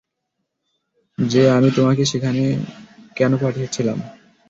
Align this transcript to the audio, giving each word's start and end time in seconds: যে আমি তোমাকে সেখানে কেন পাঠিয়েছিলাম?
যে 1.17 1.43
আমি 1.49 1.69
তোমাকে 1.71 2.03
সেখানে 2.05 2.43
কেন 3.15 3.31
পাঠিয়েছিলাম? 3.37 3.97